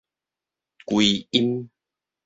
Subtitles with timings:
[0.87, 1.69] 歸陰